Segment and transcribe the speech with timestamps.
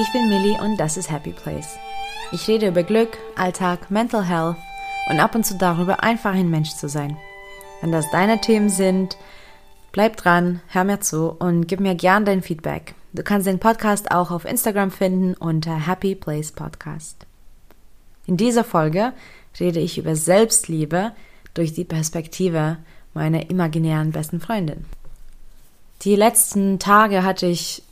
[0.00, 1.76] Ich bin Millie und das ist Happy Place.
[2.32, 4.56] Ich rede über Glück, Alltag, Mental Health
[5.10, 7.18] und ab und zu darüber, einfach ein Mensch zu sein.
[7.82, 9.18] Wenn das deine Themen sind,
[9.92, 12.94] bleib dran, hör mir zu und gib mir gern dein Feedback.
[13.12, 17.26] Du kannst den Podcast auch auf Instagram finden unter Happy Place Podcast.
[18.26, 19.12] In dieser Folge
[19.58, 21.12] rede ich über Selbstliebe
[21.52, 22.78] durch die Perspektive
[23.12, 24.86] meiner imaginären besten Freundin.
[26.02, 27.82] Die letzten Tage hatte ich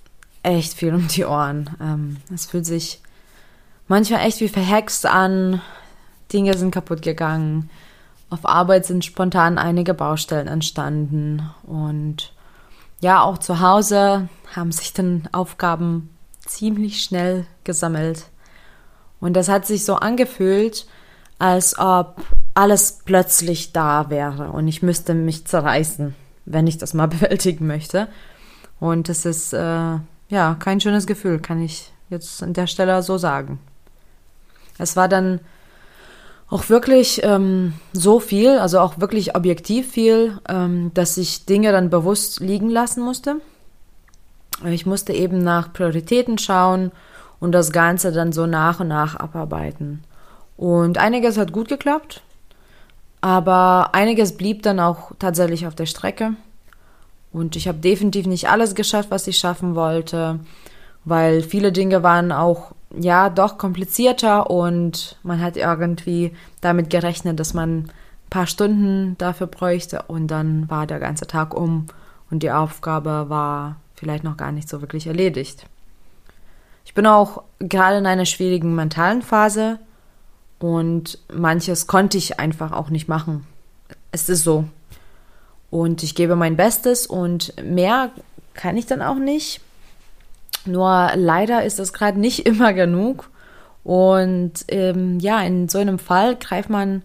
[0.48, 1.70] echt viel um die Ohren.
[1.80, 3.00] Ähm, es fühlt sich
[3.86, 5.60] manchmal echt wie verhext an.
[6.32, 7.70] Dinge sind kaputt gegangen.
[8.30, 11.48] Auf Arbeit sind spontan einige Baustellen entstanden.
[11.62, 12.32] Und
[13.00, 16.10] ja, auch zu Hause haben sich dann Aufgaben
[16.46, 18.26] ziemlich schnell gesammelt.
[19.20, 20.86] Und das hat sich so angefühlt,
[21.38, 22.22] als ob
[22.54, 28.08] alles plötzlich da wäre und ich müsste mich zerreißen, wenn ich das mal bewältigen möchte.
[28.80, 33.18] Und das ist äh, ja kein schönes Gefühl, kann ich jetzt an der Stelle so
[33.18, 33.58] sagen.
[34.78, 35.40] Es war dann
[36.48, 41.90] auch wirklich ähm, so viel, also auch wirklich objektiv viel, ähm, dass ich Dinge dann
[41.90, 43.36] bewusst liegen lassen musste.
[44.64, 46.90] Ich musste eben nach Prioritäten schauen
[47.38, 50.02] und das Ganze dann so nach und nach abarbeiten.
[50.56, 52.22] Und einiges hat gut geklappt,
[53.20, 56.32] aber einiges blieb dann auch tatsächlich auf der Strecke.
[57.38, 60.40] Und ich habe definitiv nicht alles geschafft, was ich schaffen wollte,
[61.04, 67.54] weil viele Dinge waren auch ja doch komplizierter und man hat irgendwie damit gerechnet, dass
[67.54, 67.90] man ein
[68.30, 71.86] paar Stunden dafür bräuchte und dann war der ganze Tag um
[72.30, 75.66] und die Aufgabe war vielleicht noch gar nicht so wirklich erledigt.
[76.84, 79.78] Ich bin auch gerade in einer schwierigen mentalen Phase
[80.58, 83.46] und manches konnte ich einfach auch nicht machen.
[84.10, 84.64] Es ist so.
[85.70, 88.10] Und ich gebe mein Bestes und mehr
[88.54, 89.60] kann ich dann auch nicht.
[90.64, 93.30] Nur leider ist das gerade nicht immer genug.
[93.84, 97.02] Und ähm, ja, in so einem Fall greift man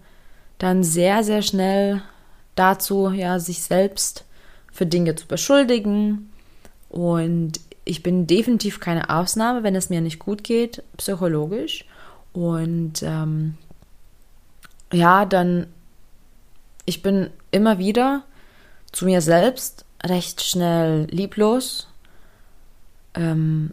[0.58, 2.02] dann sehr, sehr schnell
[2.56, 4.26] dazu, ja, sich selbst
[4.72, 6.30] für Dinge zu beschuldigen.
[6.90, 11.86] Und ich bin definitiv keine Ausnahme, wenn es mir nicht gut geht, psychologisch.
[12.32, 13.58] Und ähm,
[14.92, 15.68] ja, dann,
[16.86, 18.24] ich bin immer wieder
[18.94, 21.88] zu mir selbst recht schnell lieblos.
[23.16, 23.72] Ähm,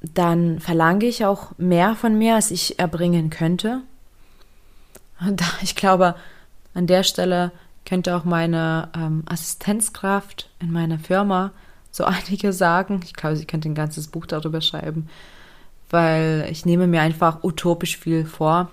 [0.00, 3.82] dann verlange ich auch mehr von mir, als ich erbringen könnte.
[5.20, 6.14] Und ich glaube,
[6.74, 7.52] an der Stelle
[7.84, 11.52] könnte auch meine ähm, Assistenzkraft in meiner Firma
[11.90, 13.00] so einige sagen.
[13.04, 15.08] Ich glaube, sie könnte ein ganzes Buch darüber schreiben,
[15.90, 18.70] weil ich nehme mir einfach utopisch viel vor,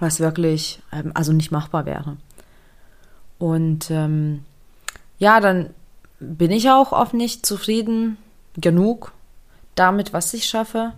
[0.00, 2.16] was wirklich, ähm, also nicht machbar wäre.
[3.42, 4.44] Und ähm,
[5.18, 5.70] ja, dann
[6.20, 8.16] bin ich auch oft nicht zufrieden
[8.56, 9.12] genug
[9.74, 10.92] damit, was ich schaffe.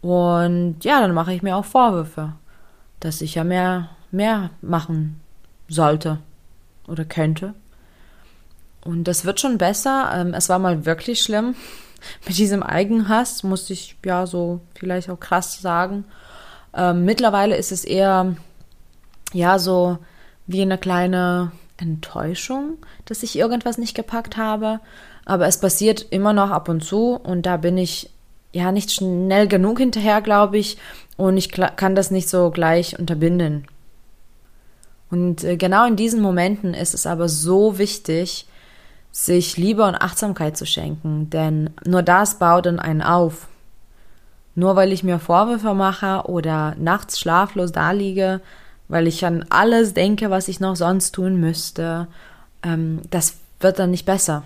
[0.00, 2.32] Und ja, dann mache ich mir auch Vorwürfe,
[2.98, 5.20] dass ich ja mehr, mehr machen
[5.68, 6.18] sollte
[6.88, 7.54] oder könnte.
[8.84, 10.10] Und das wird schon besser.
[10.12, 11.54] Ähm, es war mal wirklich schlimm.
[12.26, 16.06] Mit diesem Eigenhass, muss ich ja so vielleicht auch krass sagen.
[16.74, 18.34] Ähm, mittlerweile ist es eher,
[19.32, 19.98] ja, so
[20.48, 24.80] wie eine kleine Enttäuschung, dass ich irgendwas nicht gepackt habe.
[25.24, 28.10] Aber es passiert immer noch ab und zu und da bin ich
[28.52, 30.78] ja nicht schnell genug hinterher, glaube ich.
[31.16, 33.66] Und ich kann das nicht so gleich unterbinden.
[35.10, 38.46] Und äh, genau in diesen Momenten ist es aber so wichtig,
[39.10, 43.48] sich Liebe und Achtsamkeit zu schenken, denn nur das baut dann einen auf.
[44.54, 48.40] Nur weil ich mir Vorwürfe mache oder nachts schlaflos daliege,
[48.88, 52.08] weil ich an alles denke, was ich noch sonst tun müsste,
[52.62, 54.44] ähm, das wird dann nicht besser.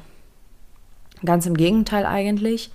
[1.25, 2.70] Ganz im Gegenteil eigentlich.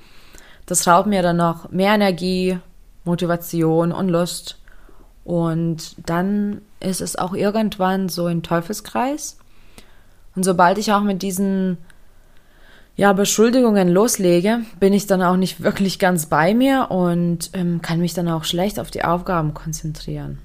[0.65, 2.57] Das raubt mir dann noch mehr Energie,
[3.03, 4.57] Motivation und Lust.
[5.23, 9.37] Und dann ist es auch irgendwann so ein Teufelskreis.
[10.35, 11.77] Und sobald ich auch mit diesen
[12.95, 17.99] ja, Beschuldigungen loslege, bin ich dann auch nicht wirklich ganz bei mir und ähm, kann
[17.99, 20.39] mich dann auch schlecht auf die Aufgaben konzentrieren.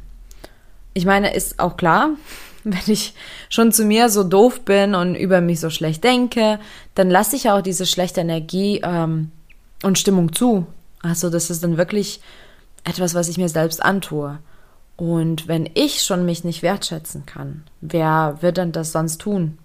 [0.95, 2.11] Ich meine, ist auch klar,
[2.65, 3.15] wenn ich
[3.49, 6.59] schon zu mir so doof bin und über mich so schlecht denke,
[6.95, 9.31] dann lasse ich auch diese schlechte Energie ähm,
[9.83, 10.67] und Stimmung zu.
[11.03, 12.21] Also das ist dann wirklich
[12.85, 14.39] etwas, was ich mir selbst antue.
[14.97, 19.59] Und wenn ich schon mich nicht wertschätzen kann, wer wird dann das sonst tun?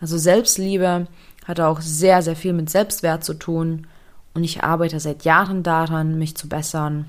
[0.00, 1.06] Also Selbstliebe
[1.46, 3.86] hat auch sehr, sehr viel mit Selbstwert zu tun.
[4.34, 7.06] Und ich arbeite seit Jahren daran, mich zu bessern.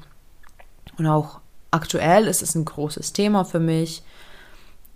[0.98, 1.40] Und auch
[1.74, 4.04] aktuell ist es ein großes Thema für mich,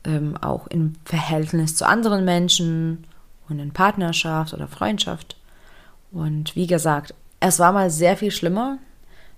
[0.03, 3.05] ähm, auch im Verhältnis zu anderen Menschen
[3.49, 5.37] und in Partnerschaft oder Freundschaft.
[6.11, 8.77] Und wie gesagt, es war mal sehr viel schlimmer.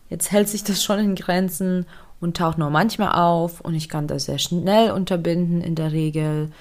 [0.10, 1.86] Jetzt hält sich das schon in Grenzen
[2.20, 6.52] und taucht nur manchmal auf und ich kann das sehr schnell unterbinden in der Regel.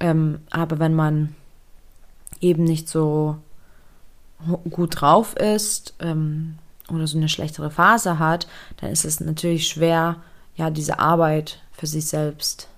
[0.00, 1.34] Ähm, aber wenn man
[2.40, 3.36] eben nicht so
[4.70, 6.58] gut drauf ist ähm,
[6.96, 8.46] oder so eine schlechtere Phase hat,
[8.80, 10.16] dann ist es natürlich schwer,
[10.56, 12.68] ja, diese Arbeit für sich selbst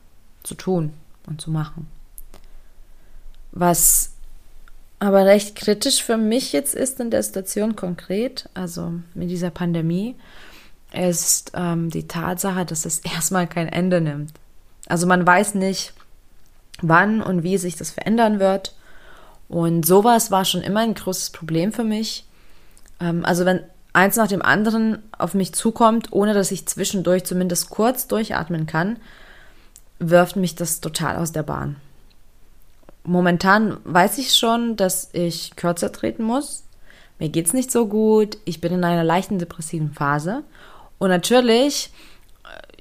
[0.43, 0.93] zu tun
[1.27, 1.89] und zu machen.
[3.53, 4.11] Was
[4.99, 10.15] aber recht kritisch für mich jetzt ist in der Situation konkret, also mit dieser Pandemie,
[10.93, 14.33] ist ähm, die Tatsache, dass es erstmal kein Ende nimmt.
[14.87, 15.93] Also man weiß nicht,
[16.81, 18.75] wann und wie sich das verändern wird.
[19.49, 22.25] Und sowas war schon immer ein großes Problem für mich.
[23.01, 23.61] Ähm, also wenn
[23.95, 28.99] eins nach dem anderen auf mich zukommt, ohne dass ich zwischendurch zumindest kurz durchatmen kann,
[29.99, 31.77] wirft mich das total aus der Bahn.
[33.05, 36.65] Momentan weiß ich schon, dass ich kürzer treten muss.
[37.19, 38.39] Mir geht's nicht so gut.
[38.45, 40.43] Ich bin in einer leichten depressiven Phase.
[40.99, 41.93] Und natürlich,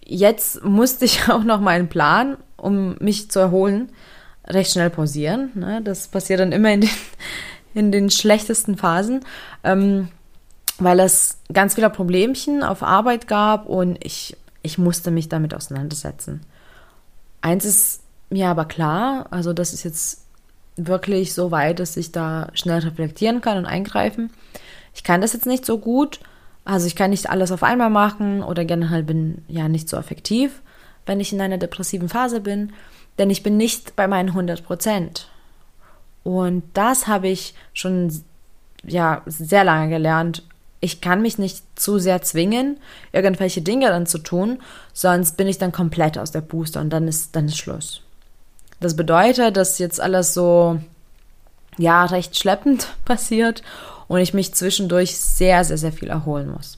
[0.04, 3.92] jetzt musste ich auch noch meinen Plan, um mich zu erholen,
[4.48, 5.52] recht schnell pausieren.
[5.54, 5.82] Ne?
[5.84, 6.90] Das passiert dann immer in den,
[7.76, 9.24] in den schlechtesten Phasen,
[9.64, 10.08] ähm,
[10.80, 16.42] weil es ganz viele Problemchen auf Arbeit gab und ich, ich musste mich damit auseinandersetzen.
[17.42, 20.24] Eins ist mir aber klar, also das ist jetzt
[20.76, 24.32] wirklich so weit, dass ich da schnell reflektieren kann und eingreifen.
[24.94, 26.20] Ich kann das jetzt nicht so gut,
[26.66, 30.62] also ich kann nicht alles auf einmal machen oder generell bin ja nicht so effektiv,
[31.06, 32.74] wenn ich in einer depressiven Phase bin,
[33.18, 35.30] denn ich bin nicht bei meinen 100 Prozent.
[36.24, 38.24] Und das habe ich schon
[38.86, 40.44] ja sehr lange gelernt.
[40.84, 42.78] Ich kann mich nicht zu sehr zwingen,
[43.14, 44.60] irgendwelche Dinge dann zu tun,
[44.92, 48.02] sonst bin ich dann komplett aus der Booster und dann ist dann ist Schluss.
[48.82, 50.82] Das bedeutet, dass jetzt alles so
[51.78, 53.64] ja recht schleppend passiert
[54.10, 56.78] und ich mich zwischendurch sehr, sehr, sehr viel erholen muss.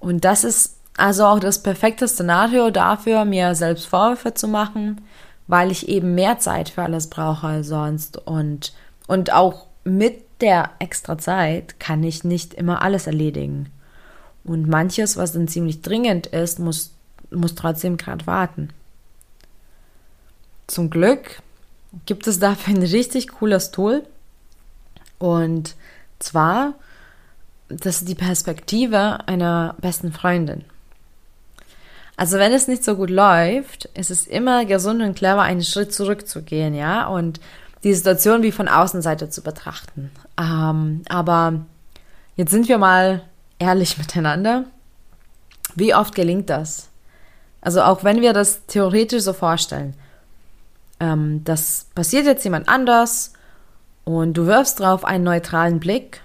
[0.00, 5.02] Und das ist also auch das perfekte Szenario dafür, mir selbst Vorwürfe zu machen,
[5.46, 8.72] weil ich eben mehr Zeit für alles brauche als sonst und,
[9.06, 13.70] und auch mit der extra Zeit kann ich nicht immer alles erledigen.
[14.44, 16.92] Und manches, was dann ziemlich dringend ist, muss,
[17.30, 18.70] muss trotzdem gerade warten.
[20.66, 21.42] Zum Glück
[22.06, 24.04] gibt es dafür ein richtig cooles Tool,
[25.18, 25.74] und
[26.18, 26.74] zwar,
[27.68, 30.64] das ist die Perspektive einer besten Freundin.
[32.16, 35.94] Also wenn es nicht so gut läuft, ist es immer gesund und clever, einen Schritt
[35.94, 37.40] zurückzugehen, ja, und
[37.84, 40.10] die Situation wie von Außenseite zu betrachten.
[40.38, 41.64] Ähm, aber
[42.36, 43.22] jetzt sind wir mal
[43.58, 44.64] ehrlich miteinander.
[45.74, 46.88] Wie oft gelingt das?
[47.60, 49.94] Also auch wenn wir das theoretisch so vorstellen,
[51.00, 53.32] ähm, das passiert jetzt jemand anders
[54.04, 56.22] und du wirfst drauf einen neutralen Blick,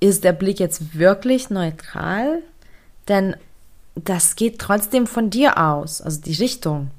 [0.00, 2.42] ist der Blick jetzt wirklich neutral?
[3.08, 3.36] Denn
[3.94, 6.90] das geht trotzdem von dir aus, also die Richtung.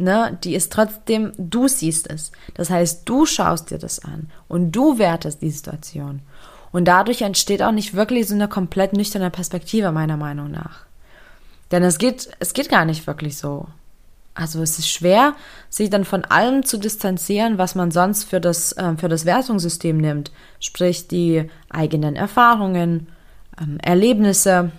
[0.00, 2.32] Ne, die ist trotzdem, du siehst es.
[2.54, 6.22] Das heißt, du schaust dir das an und du wertest die Situation.
[6.72, 10.86] Und dadurch entsteht auch nicht wirklich so eine komplett nüchterne Perspektive, meiner Meinung nach.
[11.70, 13.66] Denn es geht, es geht gar nicht wirklich so.
[14.32, 15.34] Also es ist schwer,
[15.68, 19.98] sich dann von allem zu distanzieren, was man sonst für das, äh, für das Wertungssystem
[19.98, 20.32] nimmt.
[20.60, 23.08] Sprich die eigenen Erfahrungen,
[23.60, 24.72] ähm, Erlebnisse,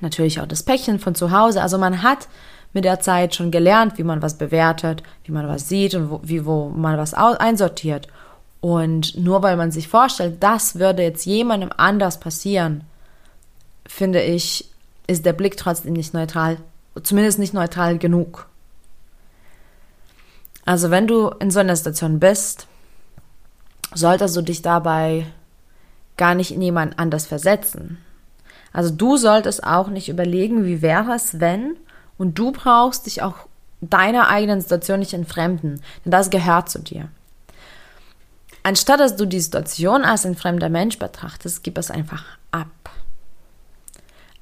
[0.00, 1.60] natürlich auch das Päckchen von zu Hause.
[1.60, 2.28] Also man hat
[2.72, 6.20] mit der Zeit schon gelernt, wie man was bewertet, wie man was sieht und wo,
[6.22, 8.08] wie, wo man was einsortiert.
[8.60, 12.84] Und nur weil man sich vorstellt, das würde jetzt jemandem anders passieren,
[13.86, 14.70] finde ich,
[15.06, 16.58] ist der Blick trotzdem nicht neutral,
[17.02, 18.46] zumindest nicht neutral genug.
[20.64, 22.68] Also wenn du in so einer Situation bist,
[23.94, 25.26] solltest du dich dabei
[26.16, 27.98] gar nicht in jemand anders versetzen.
[28.72, 31.76] Also du solltest auch nicht überlegen, wie wäre es, wenn,
[32.20, 33.34] und du brauchst dich auch
[33.80, 37.08] deiner eigenen Situation nicht entfremden, denn das gehört zu dir.
[38.62, 42.68] Anstatt dass du die Situation als ein fremder Mensch betrachtest, gib es einfach ab.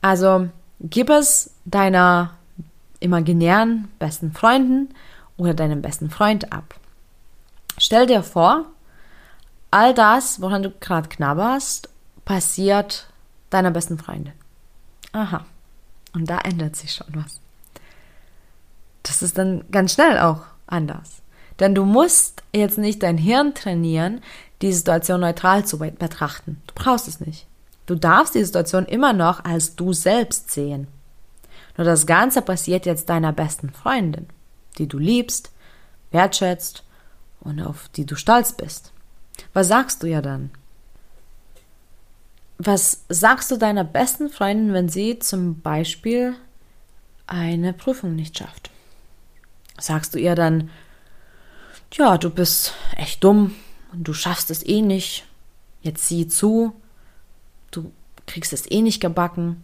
[0.03, 0.49] Also
[0.81, 2.33] gib es deiner
[2.99, 4.89] imaginären besten Freunden,
[5.39, 6.75] oder deinem besten Freund ab.
[7.79, 8.67] Stell dir vor,
[9.71, 11.89] all das, woran du gerade knabberst,
[12.25, 13.09] passiert
[13.51, 14.35] deiner besten Freundin.
[15.13, 15.47] Aha.
[16.13, 17.41] Und da ändert sich schon was.
[19.09, 21.23] Das ist dann ganz schnell auch anders.
[21.59, 24.21] Denn du musst jetzt nicht dein Hirn trainieren,
[24.63, 26.63] die Situation neutral zu betrachten.
[26.69, 27.47] Du brauchst es nicht.
[27.87, 30.87] Du darfst die Situation immer noch als du selbst sehen.
[31.77, 34.29] Nur das Ganze passiert jetzt deiner besten Freundin
[34.79, 35.51] die du liebst,
[36.11, 36.85] wertschätzt
[37.41, 38.93] und auf die du stolz bist.
[39.53, 40.51] Was sagst du ja dann?
[42.59, 46.35] Was sagst du deiner besten Freundin, wenn sie zum Beispiel
[47.27, 48.71] eine Prüfung nicht schafft?
[49.79, 50.71] Sagst du ihr dann,
[51.93, 53.55] ja, du bist echt dumm
[53.93, 55.25] und du schaffst es eh nicht,
[55.83, 56.73] jetzt sieh zu,
[57.71, 57.91] du
[58.27, 59.63] kriegst es eh nicht gebacken.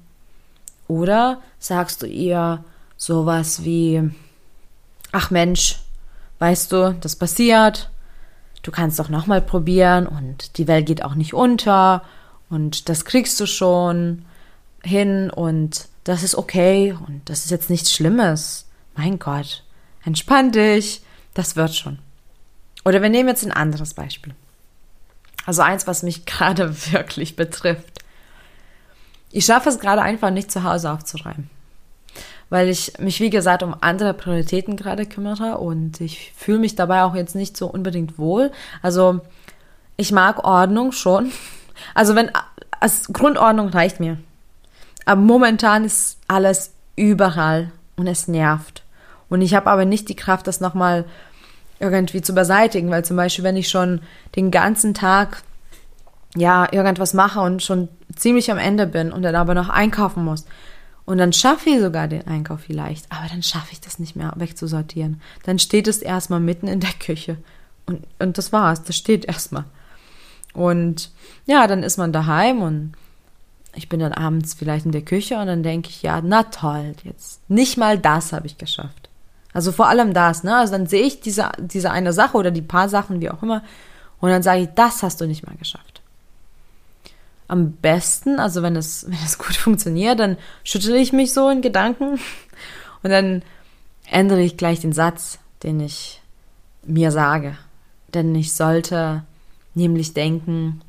[0.88, 2.64] Oder sagst du ihr
[2.97, 4.11] sowas wie,
[5.12, 5.80] ach Mensch,
[6.38, 7.90] weißt du, das passiert,
[8.62, 12.02] du kannst doch nochmal probieren und die Welt geht auch nicht unter
[12.50, 14.25] und das kriegst du schon
[14.83, 18.66] hin und das ist okay und das ist jetzt nichts Schlimmes.
[18.94, 19.63] Mein Gott,
[20.04, 21.02] entspann dich,
[21.34, 21.99] das wird schon.
[22.84, 24.34] Oder wir nehmen jetzt ein anderes Beispiel.
[25.46, 28.00] Also eins, was mich gerade wirklich betrifft.
[29.30, 31.50] Ich schaffe es gerade einfach nicht zu Hause aufzuräumen.
[32.50, 37.02] Weil ich mich, wie gesagt, um andere Prioritäten gerade kümmere und ich fühle mich dabei
[37.02, 38.52] auch jetzt nicht so unbedingt wohl.
[38.80, 39.20] Also
[39.96, 41.32] ich mag Ordnung schon,
[41.94, 42.30] also wenn,
[42.78, 44.18] als Grundordnung reicht mir.
[45.04, 48.84] Aber momentan ist alles überall und es nervt.
[49.28, 51.04] Und ich habe aber nicht die Kraft, das nochmal
[51.81, 54.00] irgendwie zu beseitigen, weil zum Beispiel, wenn ich schon
[54.37, 55.43] den ganzen Tag
[56.37, 60.45] ja irgendwas mache und schon ziemlich am Ende bin und dann aber noch einkaufen muss
[61.04, 64.33] und dann schaffe ich sogar den Einkauf vielleicht, aber dann schaffe ich das nicht mehr
[64.37, 65.21] wegzusortieren.
[65.45, 67.37] Dann steht es erstmal mitten in der Küche
[67.87, 69.64] und, und das war's, das steht erstmal.
[70.54, 71.11] Und
[71.47, 72.93] ja, dann ist man daheim und
[73.75, 76.95] ich bin dann abends vielleicht in der Küche und dann denke ich, ja, na toll,
[77.02, 79.03] jetzt nicht mal das habe ich geschafft.
[79.54, 80.56] Also vor allem das, ne?
[80.56, 83.62] Also dann sehe ich diese, diese eine Sache oder die paar Sachen, wie auch immer,
[84.20, 86.02] und dann sage ich, das hast du nicht mal geschafft.
[87.46, 91.62] Am besten, also wenn es, wenn es gut funktioniert, dann schüttle ich mich so in
[91.62, 92.18] Gedanken
[93.02, 93.42] und dann
[94.11, 96.20] ändere ich gleich den Satz, den ich
[96.82, 97.56] mir sage.
[98.12, 99.23] Denn ich sollte
[99.75, 100.80] nämlich denken,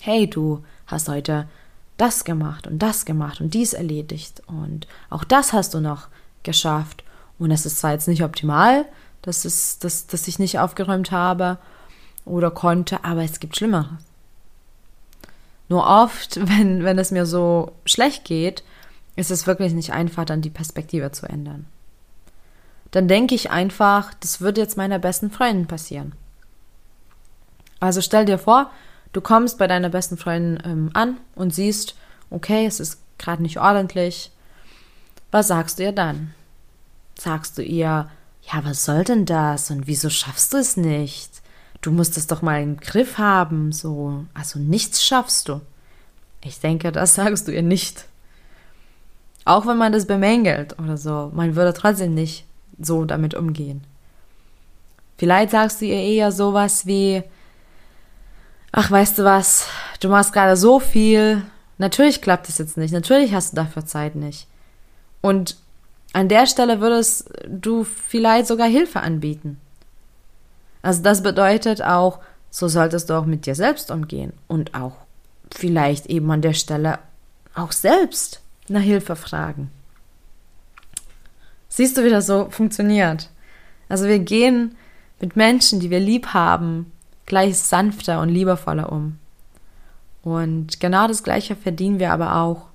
[0.00, 1.48] hey, du hast heute
[1.96, 6.08] das gemacht und das gemacht und dies erledigt und auch das hast du noch
[6.42, 7.04] geschafft.
[7.38, 8.84] Und es ist zwar jetzt nicht optimal,
[9.22, 11.58] dass, es, dass, dass ich nicht aufgeräumt habe
[12.24, 13.88] oder konnte, aber es gibt Schlimmeres.
[15.68, 18.62] Nur oft, wenn, wenn es mir so schlecht geht,
[19.16, 21.66] ist es wirklich nicht einfach, dann die Perspektive zu ändern.
[22.90, 26.12] Dann denke ich einfach, das würde jetzt meiner besten Freundin passieren.
[27.80, 28.70] Also stell dir vor,
[29.12, 31.96] du kommst bei deiner besten Freundin ähm, an und siehst,
[32.30, 34.30] okay, es ist gerade nicht ordentlich.
[35.30, 36.34] Was sagst du ihr dann?
[37.18, 38.10] Sagst du ihr,
[38.52, 41.42] ja, was soll denn das und wieso schaffst du es nicht?
[41.80, 45.60] Du musst es doch mal im Griff haben, so, also nichts schaffst du.
[46.42, 48.06] Ich denke, das sagst du ihr nicht.
[49.44, 52.46] Auch wenn man das bemängelt oder so, man würde trotzdem nicht
[52.78, 53.84] so damit umgehen.
[55.18, 57.22] Vielleicht sagst du ihr eher sowas wie,
[58.72, 59.68] ach, weißt du was,
[60.00, 61.42] du machst gerade so viel,
[61.78, 64.48] natürlich klappt es jetzt nicht, natürlich hast du dafür Zeit nicht.
[65.20, 65.56] Und
[66.14, 69.60] an der Stelle würdest du vielleicht sogar Hilfe anbieten.
[70.80, 74.92] Also das bedeutet auch, so solltest du auch mit dir selbst umgehen und auch
[75.52, 77.00] vielleicht eben an der Stelle
[77.56, 79.72] auch selbst nach Hilfe fragen.
[81.68, 83.28] Siehst du, wie das so funktioniert?
[83.88, 84.76] Also wir gehen
[85.20, 86.92] mit Menschen, die wir lieb haben,
[87.26, 89.18] gleich sanfter und liebevoller um.
[90.22, 92.66] Und genau das Gleiche verdienen wir aber auch.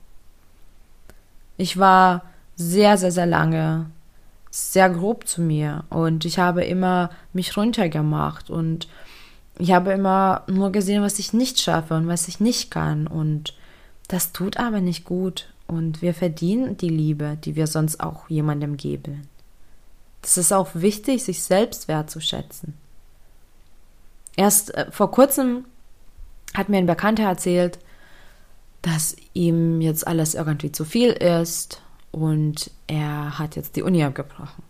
[1.55, 2.23] Ich war
[2.59, 3.89] sehr, sehr, sehr lange
[4.51, 5.85] sehr grob zu mir.
[5.89, 8.49] Und ich habe immer mich runtergemacht.
[8.49, 8.87] Und
[9.57, 13.07] ich habe immer nur gesehen, was ich nicht schaffe und was ich nicht kann.
[13.07, 13.55] Und
[14.09, 15.53] das tut aber nicht gut.
[15.67, 19.27] Und wir verdienen die Liebe, die wir sonst auch jemandem geben.
[20.21, 22.73] Das ist auch wichtig, sich selbst wertzuschätzen.
[24.35, 25.63] Erst äh, vor kurzem
[26.55, 27.79] hat mir ein Bekannter erzählt,
[28.81, 34.63] dass ihm jetzt alles irgendwie zu viel ist und er hat jetzt die Uni abgebrochen.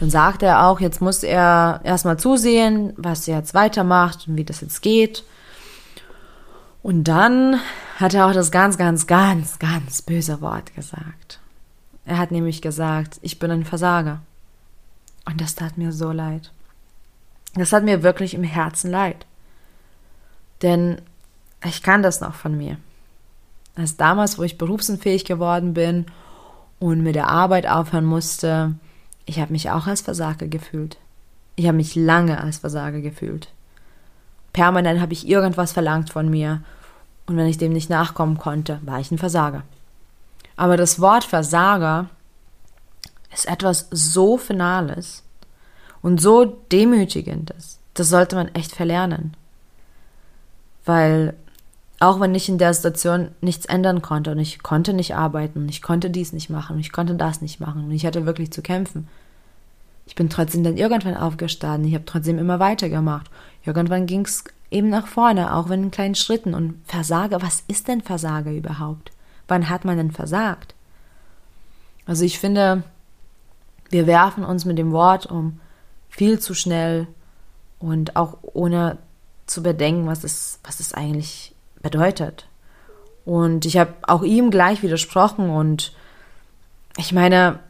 [0.00, 4.44] Dann sagt er auch, jetzt muss er erstmal zusehen, was er jetzt weitermacht und wie
[4.44, 5.24] das jetzt geht.
[6.82, 7.60] Und dann
[7.98, 11.38] hat er auch das ganz, ganz, ganz, ganz böse Wort gesagt.
[12.04, 14.20] Er hat nämlich gesagt, ich bin ein Versager.
[15.24, 16.50] Und das tat mir so leid.
[17.54, 19.24] Das hat mir wirklich im Herzen leid.
[20.62, 21.00] Denn
[21.64, 22.76] ich kann das noch von mir.
[23.74, 26.06] Als damals, wo ich berufsunfähig geworden bin
[26.78, 28.74] und mit der Arbeit aufhören musste,
[29.24, 30.98] ich habe mich auch als Versager gefühlt.
[31.56, 33.48] Ich habe mich lange als Versager gefühlt.
[34.52, 36.62] Permanent habe ich irgendwas verlangt von mir
[37.26, 39.62] und wenn ich dem nicht nachkommen konnte, war ich ein Versager.
[40.56, 42.10] Aber das Wort Versager
[43.32, 45.22] ist etwas so Finales,
[46.02, 47.78] und so demütigend ist.
[47.94, 49.34] Das sollte man echt verlernen.
[50.84, 51.34] Weil
[52.02, 55.82] Auch wenn ich in der Situation nichts ändern konnte und ich konnte nicht arbeiten, ich
[55.82, 59.06] konnte dies nicht machen, ich konnte das nicht machen und ich hatte wirklich zu kämpfen.
[60.06, 63.30] Ich bin trotzdem dann irgendwann aufgestanden, ich habe trotzdem immer weitergemacht.
[63.64, 64.42] Irgendwann ging es
[64.72, 66.54] eben nach vorne, auch wenn in kleinen Schritten.
[66.54, 69.12] Und Versage, was ist denn Versage überhaupt?
[69.46, 70.74] Wann hat man denn versagt?
[72.04, 72.82] Also ich finde,
[73.90, 75.60] wir werfen uns mit dem Wort um
[76.08, 77.06] viel zu schnell
[77.78, 78.98] und auch ohne
[79.46, 81.51] zu bedenken, was es, was es eigentlich
[81.82, 82.46] bedeutet.
[83.24, 85.92] Und ich habe auch ihm gleich widersprochen und
[86.96, 87.60] ich meine,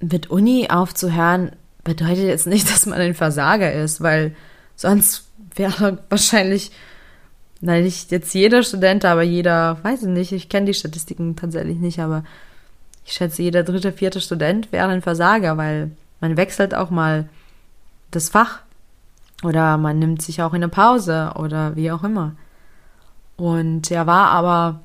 [0.00, 1.52] mit Uni aufzuhören
[1.84, 4.34] bedeutet jetzt nicht, dass man ein Versager ist, weil
[4.76, 6.72] sonst wäre wahrscheinlich,
[7.60, 11.78] nein, nicht jetzt jeder Student, aber jeder, weiß ich nicht, ich kenne die Statistiken tatsächlich
[11.78, 12.24] nicht, aber
[13.04, 17.28] ich schätze, jeder dritte, vierte Student wäre ein Versager, weil man wechselt auch mal
[18.10, 18.60] das Fach
[19.42, 22.36] oder man nimmt sich auch eine Pause oder wie auch immer.
[23.36, 24.80] Und er war aber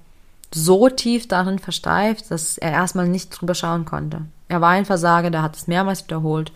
[0.54, 4.26] so tief darin versteift, dass er erstmal nicht drüber schauen konnte.
[4.48, 6.52] Er war ein Versager, der hat es mehrmals wiederholt.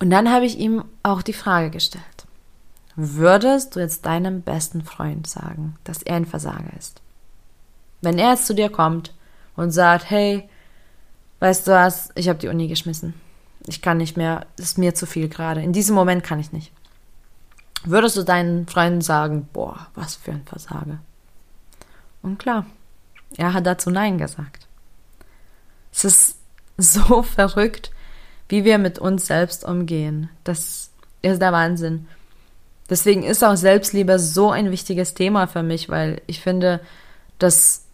[0.00, 2.04] Und dann habe ich ihm auch die Frage gestellt.
[2.96, 7.00] Würdest du jetzt deinem besten Freund sagen, dass er ein Versager ist?
[8.00, 9.14] Wenn er jetzt zu dir kommt
[9.56, 10.48] und sagt, hey,
[11.40, 13.14] weißt du was, ich habe die Uni geschmissen.
[13.66, 15.62] Ich kann nicht mehr, ist mir zu viel gerade.
[15.62, 16.72] In diesem Moment kann ich nicht.
[17.84, 20.98] Würdest du deinen Freunden sagen, boah, was für ein Versager?
[22.22, 22.66] Und klar,
[23.36, 24.66] er hat dazu Nein gesagt.
[25.92, 26.36] Es ist
[26.76, 27.90] so verrückt,
[28.48, 30.30] wie wir mit uns selbst umgehen.
[30.44, 30.90] Das
[31.22, 32.08] ist der Wahnsinn.
[32.90, 36.80] Deswegen ist auch Selbstliebe so ein wichtiges Thema für mich, weil ich finde,
[37.38, 37.84] dass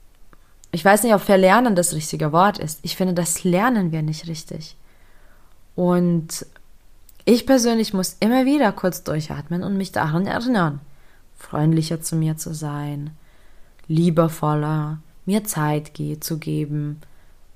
[0.75, 2.81] ich weiß nicht, ob verlernen das richtige Wort ist.
[2.83, 4.77] Ich finde, das lernen wir nicht richtig.
[5.77, 6.47] Und
[7.25, 10.81] ich persönlich muss immer wieder kurz durchatmen und mich daran erinnern,
[11.37, 13.11] freundlicher zu mir zu sein,
[13.87, 17.01] liebevoller, mir Zeit zu geben,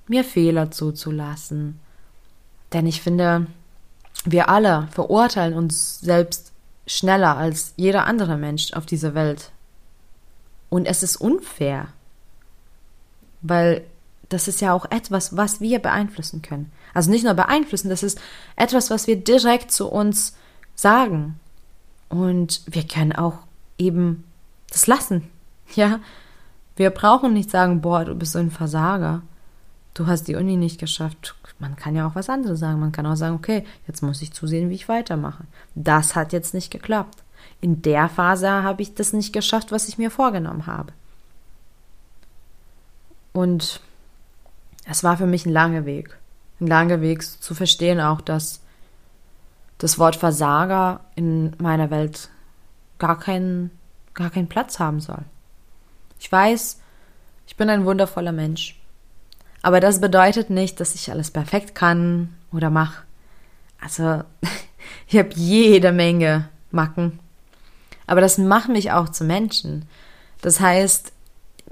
[0.06, 1.80] mir Fehler zuzulassen.
[2.72, 3.46] Denn ich finde,
[4.24, 6.52] wir alle verurteilen uns selbst
[6.86, 9.50] schneller als jeder andere Mensch auf dieser Welt.
[10.70, 11.88] Und es ist unfair.
[13.42, 13.84] Weil
[14.28, 16.72] das ist ja auch etwas, was wir beeinflussen können.
[16.98, 18.20] Also nicht nur beeinflussen, das ist
[18.56, 20.36] etwas, was wir direkt zu uns
[20.74, 21.38] sagen.
[22.08, 23.38] Und wir können auch
[23.78, 24.24] eben
[24.68, 25.22] das lassen.
[25.76, 26.00] Ja,
[26.76, 29.22] wir brauchen nicht sagen, boah, du bist so ein Versager.
[29.94, 31.36] Du hast die Uni nicht geschafft.
[31.60, 32.80] Man kann ja auch was anderes sagen.
[32.80, 35.44] Man kann auch sagen, okay, jetzt muss ich zusehen, wie ich weitermache.
[35.76, 37.22] Das hat jetzt nicht geklappt.
[37.60, 40.92] In der Phase habe ich das nicht geschafft, was ich mir vorgenommen habe.
[43.34, 43.82] Und
[44.84, 46.18] es war für mich ein langer Weg.
[46.60, 48.60] Langer Weg zu verstehen auch, dass
[49.78, 52.30] das Wort Versager in meiner Welt
[52.98, 53.70] gar keinen,
[54.14, 55.24] gar keinen Platz haben soll.
[56.18, 56.80] Ich weiß,
[57.46, 58.80] ich bin ein wundervoller Mensch.
[59.62, 63.04] Aber das bedeutet nicht, dass ich alles perfekt kann oder mache.
[63.80, 64.22] Also,
[65.06, 67.20] ich habe jede Menge Macken.
[68.06, 69.86] Aber das macht mich auch zu Menschen.
[70.40, 71.12] Das heißt,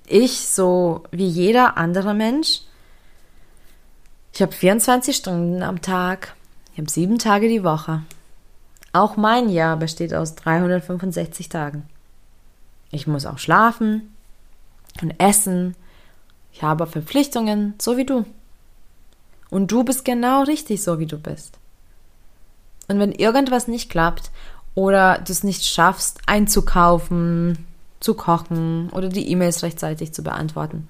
[0.06, 2.62] ich, so wie jeder andere Mensch,
[4.36, 6.34] ich habe 24 Stunden am Tag,
[6.74, 8.02] ich habe sieben Tage die Woche.
[8.92, 11.88] Auch mein Jahr besteht aus 365 Tagen.
[12.90, 14.14] Ich muss auch schlafen
[15.00, 15.74] und essen.
[16.52, 18.26] Ich habe Verpflichtungen, so wie du.
[19.48, 21.56] Und du bist genau richtig, so wie du bist.
[22.88, 24.30] Und wenn irgendwas nicht klappt
[24.74, 27.64] oder du es nicht schaffst, einzukaufen,
[28.00, 30.88] zu kochen oder die E-Mails rechtzeitig zu beantworten.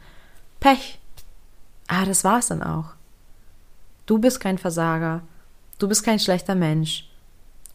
[0.58, 0.98] Pech.
[1.86, 2.95] Ah, das war's dann auch.
[4.06, 5.22] Du bist kein Versager.
[5.78, 7.08] Du bist kein schlechter Mensch.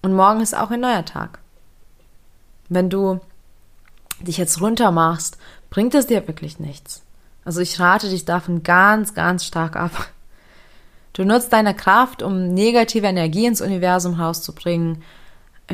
[0.01, 1.39] Und morgen ist auch ein neuer Tag.
[2.69, 3.19] Wenn du
[4.21, 5.37] dich jetzt runter machst,
[5.69, 7.03] bringt es dir wirklich nichts.
[7.43, 10.09] Also ich rate dich davon ganz, ganz stark ab.
[11.13, 15.03] Du nutzt deine Kraft, um negative Energie ins Universum rauszubringen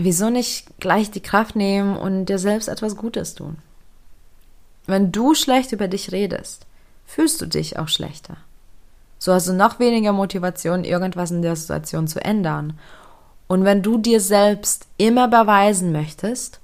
[0.03, 3.57] wieso nicht gleich die Kraft nehmen und dir selbst etwas Gutes tun?
[4.85, 6.65] Wenn du schlecht über dich redest,
[7.05, 8.37] fühlst du dich auch schlechter.
[9.19, 12.79] So hast du noch weniger Motivation, irgendwas in der Situation zu ändern.
[13.47, 16.59] Und wenn du dir selbst immer beweisen möchtest,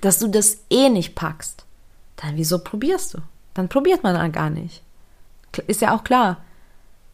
[0.00, 1.64] dass du das eh nicht packst,
[2.16, 3.18] dann wieso probierst du?
[3.54, 4.82] Dann probiert man dann gar nicht.
[5.66, 6.38] Ist ja auch klar.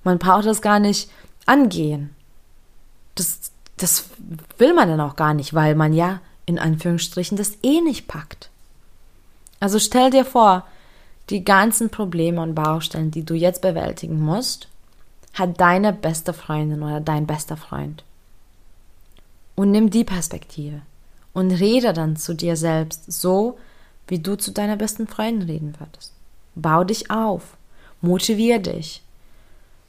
[0.03, 1.11] Man braucht das gar nicht
[1.47, 2.11] angehen.
[3.15, 4.07] Das das
[4.59, 8.51] will man dann auch gar nicht, weil man ja in Anführungsstrichen das eh nicht packt.
[9.61, 10.67] Also stell dir vor,
[11.33, 14.68] die ganzen Probleme und Baustellen, die du jetzt bewältigen musst,
[15.35, 18.05] hat deine beste Freundin oder dein bester Freund.
[19.55, 20.83] Und nimm die Perspektive
[21.33, 23.59] und rede dann zu dir selbst so,
[24.07, 26.12] wie du zu deiner besten Freundin reden würdest.
[26.55, 27.57] Bau dich auf.
[28.03, 29.03] Motivier dich.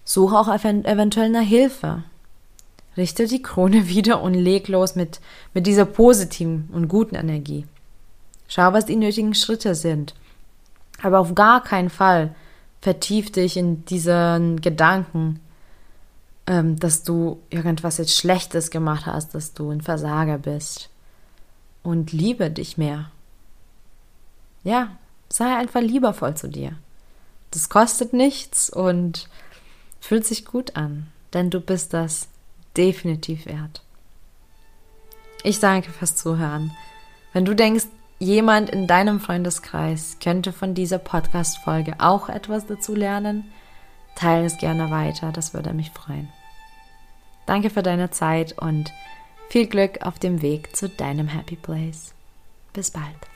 [0.05, 2.03] Suche auch eventuell nach Hilfe.
[2.95, 5.19] Richte die Krone wieder und leg los mit,
[5.53, 7.65] mit dieser positiven und guten Energie.
[8.47, 10.13] Schau, was die nötigen Schritte sind.
[11.03, 12.33] Aber auf gar keinen Fall
[12.81, 15.41] vertief dich in diesen Gedanken,
[16.47, 20.89] ähm, dass du irgendwas jetzt Schlechtes gemacht hast, dass du ein Versager bist.
[21.83, 23.11] Und liebe dich mehr.
[24.63, 26.71] Ja, sei einfach liebevoll zu dir.
[27.51, 29.27] Das kostet nichts und
[29.99, 32.29] fühlt sich gut an, denn du bist das
[32.77, 33.83] definitiv wert.
[35.43, 36.71] Ich danke fürs Zuhören.
[37.33, 37.87] Wenn du denkst,
[38.23, 43.51] jemand in deinem Freundeskreis könnte von dieser Podcast-Folge auch etwas dazu lernen,
[44.15, 46.29] teile es gerne weiter, das würde mich freuen.
[47.45, 48.91] Danke für deine Zeit und
[49.49, 52.13] viel Glück auf dem Weg zu deinem Happy Place.
[52.71, 53.32] Bis bald.